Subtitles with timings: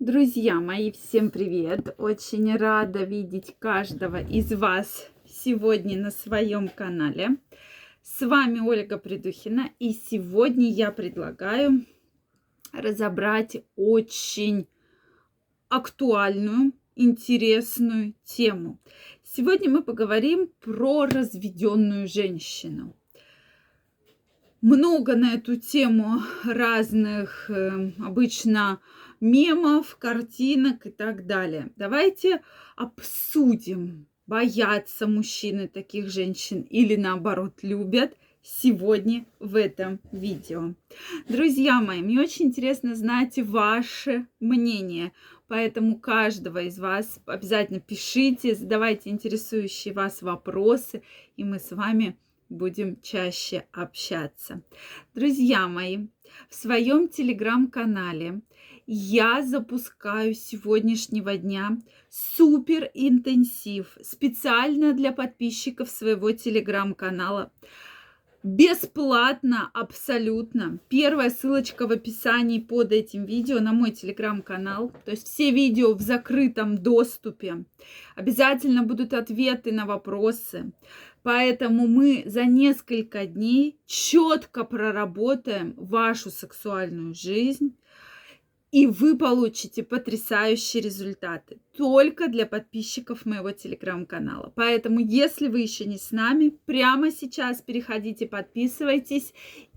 [0.00, 1.92] Друзья мои, всем привет!
[1.98, 7.30] Очень рада видеть каждого из вас сегодня на своем канале.
[8.04, 11.84] С вами Ольга Придухина, и сегодня я предлагаю
[12.72, 14.68] разобрать очень
[15.68, 18.78] актуальную, интересную тему.
[19.24, 22.94] Сегодня мы поговорим про разведенную женщину.
[24.60, 28.80] Много на эту тему разных, э, обычно
[29.20, 31.70] мемов, картинок и так далее.
[31.76, 32.42] Давайте
[32.76, 40.74] обсудим, боятся мужчины таких женщин или наоборот любят сегодня в этом видео.
[41.28, 45.12] Друзья мои, мне очень интересно знать ваше мнение,
[45.48, 51.02] поэтому каждого из вас обязательно пишите, задавайте интересующие вас вопросы,
[51.36, 52.16] и мы с вами
[52.48, 54.62] будем чаще общаться.
[55.14, 56.06] Друзья мои,
[56.48, 58.40] в своем телеграм-канале
[58.90, 61.76] я запускаю с сегодняшнего дня
[62.08, 67.52] супер интенсив специально для подписчиков своего телеграм-канала.
[68.42, 70.78] Бесплатно, абсолютно.
[70.88, 74.90] Первая ссылочка в описании под этим видео на мой телеграм-канал.
[75.04, 77.64] То есть все видео в закрытом доступе.
[78.16, 80.72] Обязательно будут ответы на вопросы.
[81.22, 87.76] Поэтому мы за несколько дней четко проработаем вашу сексуальную жизнь,
[88.70, 94.52] и вы получите потрясающие результаты только для подписчиков моего телеграм-канала.
[94.54, 99.32] Поэтому, если вы еще не с нами, прямо сейчас переходите, подписывайтесь,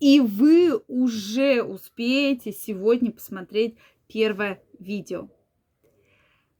[0.00, 3.76] и вы уже успеете сегодня посмотреть
[4.08, 5.28] первое видео.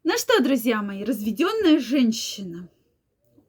[0.05, 2.69] Ну что, друзья мои, разведенная женщина–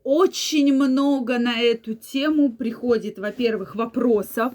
[0.04, 4.54] очень много на эту тему приходит, во-первых, вопросов,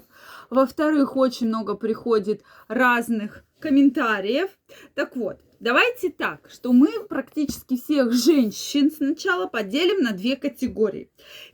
[0.49, 4.49] во-вторых, очень много приходит разных комментариев.
[4.95, 11.09] Так вот, давайте так, что мы практически всех женщин сначала поделим на две категории.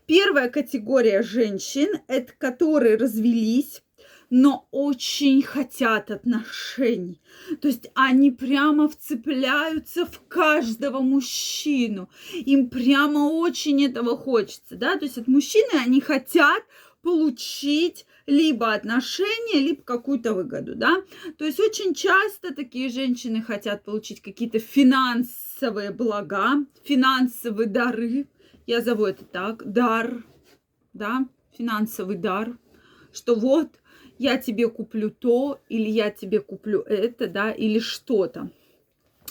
[0.06, 3.82] Первая категория женщин, это которые развелись,
[4.30, 7.22] но очень хотят отношений.
[7.62, 12.10] То есть они прямо вцепляются в каждого мужчину.
[12.34, 14.98] Им прямо очень этого хочется, да.
[14.98, 16.64] То есть от мужчины они хотят
[17.06, 21.04] получить либо отношения, либо какую-то выгоду, да.
[21.38, 28.28] То есть очень часто такие женщины хотят получить какие-то финансовые блага, финансовые дары.
[28.66, 30.24] Я зову это так, дар,
[30.94, 32.58] да, финансовый дар,
[33.14, 33.70] что вот
[34.18, 38.50] я тебе куплю то, или я тебе куплю это, да, или что-то.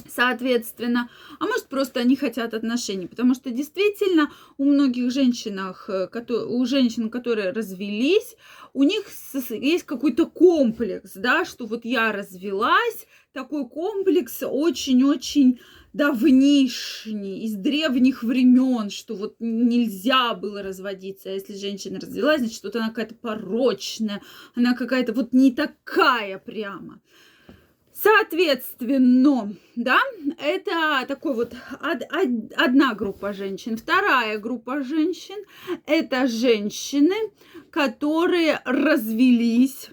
[0.09, 1.09] Соответственно,
[1.41, 6.09] а может просто они хотят отношений, потому что действительно у многих женщинах, э,
[6.47, 8.37] у женщин, которые развелись,
[8.75, 9.05] у них
[9.51, 15.61] есть какой-то комплекс, да, что вот я развелась, такой комплекс очень-очень
[15.95, 21.31] давнишний, из древних времен, что вот нельзя было разводиться.
[21.31, 24.21] А если женщина развелась, значит, вот она какая-то порочная,
[24.57, 27.01] она какая-то вот не такая прямо.
[27.94, 30.00] Соответственно, да,
[30.38, 33.77] это такой вот од, од, одна группа женщин.
[33.77, 35.44] Вторая группа женщин–
[35.87, 37.15] это женщины,
[37.71, 39.91] которые развелись,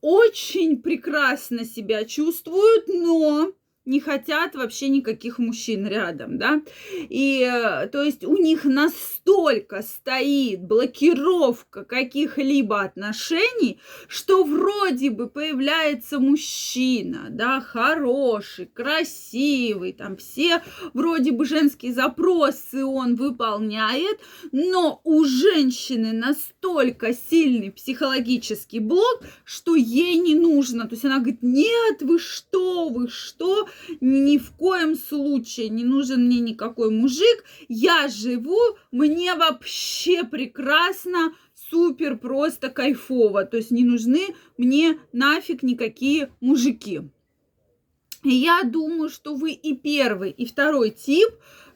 [0.00, 3.52] очень прекрасно себя чувствуют, но
[3.90, 6.62] не хотят вообще никаких мужчин рядом, да,
[6.94, 16.20] и э, то есть у них настолько стоит блокировка каких-либо отношений, что вроде бы появляется
[16.20, 20.62] мужчина, да, хороший, красивый, там все
[20.94, 24.20] вроде бы женские запросы он выполняет,
[24.52, 31.42] но у женщины настолько сильный психологический блок, что ей не нужно, то есть она говорит,
[31.42, 33.66] нет, вы что, вы что,
[34.00, 38.58] ни в коем случае не нужен мне никакой мужик, я живу,
[38.90, 47.02] мне вообще прекрасно, супер, просто кайфово, то есть не нужны мне нафиг никакие мужики.
[48.22, 51.30] Я думаю, что вы и первый, и второй тип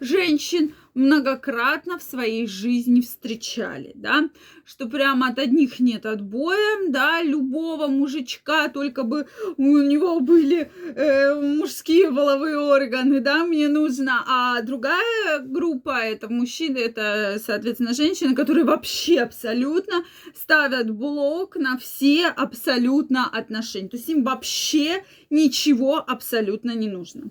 [0.05, 4.31] женщин многократно в своей жизни встречали, да,
[4.65, 11.35] что прямо от одних нет отбоя, да, любого мужичка, только бы у него были э,
[11.35, 18.65] мужские половые органы, да, мне нужно, а другая группа, это мужчины, это, соответственно, женщины, которые
[18.65, 20.05] вообще абсолютно
[20.35, 27.31] ставят блок на все абсолютно отношения, то есть им вообще ничего абсолютно не нужно.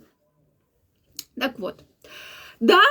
[1.35, 1.83] Так вот,
[2.59, 2.81] да,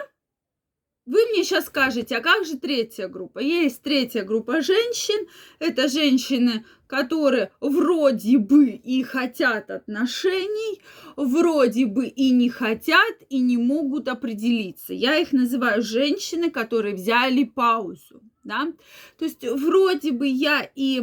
[1.05, 3.41] вы мне сейчас скажете, а как же третья группа?
[3.41, 5.27] Есть третья группа женщин.
[5.59, 10.81] Это женщины, которые вроде бы и хотят отношений,
[11.17, 14.95] вроде бы и не хотят, и не могут определиться.
[14.95, 18.23] Я их называю женщины, которые взяли паузу.
[18.45, 18.73] Да?
[19.19, 21.03] То есть вроде бы я и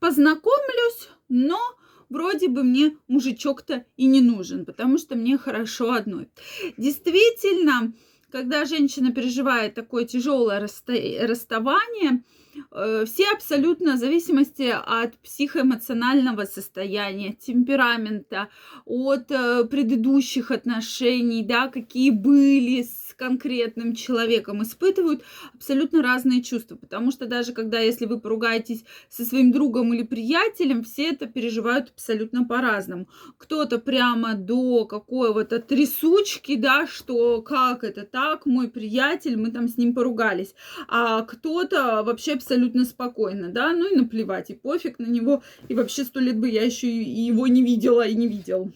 [0.00, 1.58] познакомлюсь, но
[2.12, 6.28] вроде бы мне мужичок-то и не нужен, потому что мне хорошо одной.
[6.76, 7.92] Действительно,
[8.30, 12.22] когда женщина переживает такое тяжелое расставание,
[13.06, 18.48] все абсолютно в зависимости от психоэмоционального состояния, темперамента,
[18.84, 25.22] от э, предыдущих отношений, да, какие были с конкретным человеком испытывают
[25.54, 26.76] абсолютно разные чувства.
[26.76, 31.90] Потому что даже когда, если вы поругаетесь со своим другом или приятелем, все это переживают
[31.90, 33.08] абсолютно по-разному.
[33.38, 39.76] Кто-то прямо до какого-то трясучки, да, что как это так, мой приятель, мы там с
[39.76, 40.54] ним поругались.
[40.88, 46.04] А кто-то вообще абсолютно спокойно, да, ну и наплевать, и пофиг на него, и вообще
[46.04, 48.72] сто лет бы я еще и его не видела и не видел.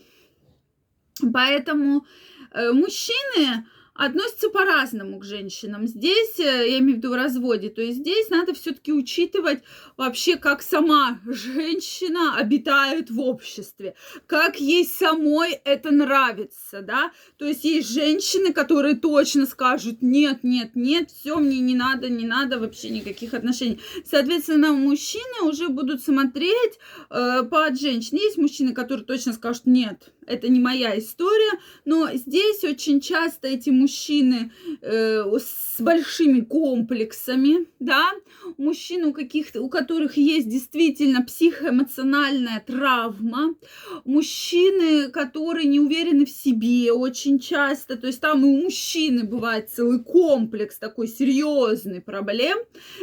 [1.33, 2.07] Поэтому
[2.53, 3.67] э, мужчины,
[3.97, 5.87] относятся по-разному к женщинам.
[5.87, 9.63] Здесь, э, я имею в виду в разводе, то есть здесь надо все-таки учитывать
[9.97, 13.95] вообще, как сама женщина обитает в обществе,
[14.27, 17.13] как ей самой это нравится, да.
[17.39, 22.27] То есть есть женщины, которые точно скажут, нет, нет, нет, все мне не надо, не
[22.27, 23.81] надо вообще никаких отношений.
[24.05, 26.79] Соответственно, мужчины уже будут смотреть
[27.11, 28.19] э, под женщин.
[28.19, 33.71] Есть мужчины, которые точно скажут, нет, это не моя история, но здесь очень часто эти
[33.71, 34.53] мужчины
[34.83, 38.11] э, с большими комплексами, да,
[38.57, 43.55] мужчины, у, каких у которых есть действительно психоэмоциональная травма,
[44.05, 49.71] мужчины, которые не уверены в себе очень часто, то есть там и у мужчины бывает
[49.71, 52.59] целый комплекс такой серьезный проблем,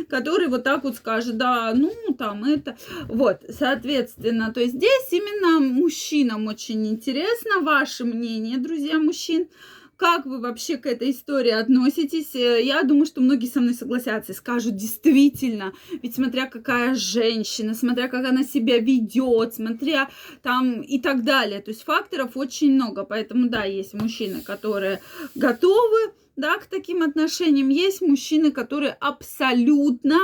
[0.10, 2.78] который вот так вот скажет, да, ну, там это,
[3.08, 9.48] вот, соответственно, то есть здесь именно мужчинам очень интересно, интересно ваше мнение, друзья мужчин.
[9.98, 12.34] Как вы вообще к этой истории относитесь?
[12.34, 17.76] Э, я думаю, что многие со мной согласятся и скажут, действительно, ведь смотря какая женщина,
[17.76, 20.10] смотря как она себя ведет, смотря
[20.42, 21.62] там и так далее.
[21.62, 23.04] То есть факторов очень много.
[23.04, 25.00] Поэтому, да, есть мужчины, которые
[25.36, 27.70] готовы да, к таким отношениям.
[27.70, 30.18] Есть мужчины, которые абсолютно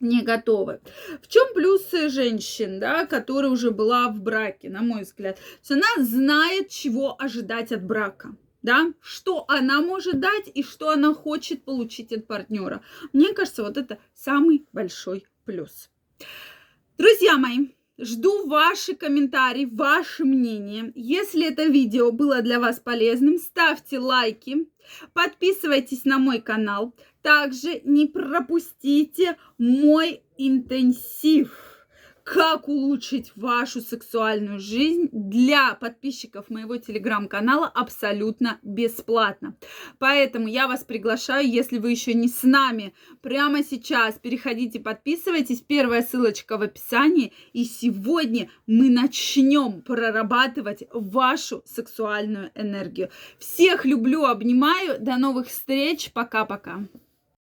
[0.00, 0.80] не готовы.
[1.22, 5.36] В чем плюсы женщин, да, которая уже была в браке, на мой взгляд?
[5.36, 8.36] То есть она знает, чего ожидать от брака.
[8.62, 12.82] Да, что она может дать и что она хочет получить от партнера.
[13.12, 15.88] Мне кажется, вот это самый большой плюс.
[16.98, 17.68] Друзья мои,
[17.98, 20.92] Жду ваши комментарии, ваше мнение.
[20.94, 24.68] Если это видео было для вас полезным, ставьте лайки,
[25.14, 26.94] подписывайтесь на мой канал.
[27.26, 31.50] Также не пропустите мой интенсив
[32.22, 39.56] как улучшить вашу сексуальную жизнь для подписчиков моего телеграм-канала абсолютно бесплатно.
[39.98, 45.62] Поэтому я вас приглашаю, если вы еще не с нами, прямо сейчас переходите, подписывайтесь.
[45.62, 47.32] Первая ссылочка в описании.
[47.52, 53.10] И сегодня мы начнем прорабатывать вашу сексуальную энергию.
[53.40, 55.00] Всех люблю, обнимаю.
[55.00, 56.12] До новых встреч.
[56.12, 56.86] Пока-пока.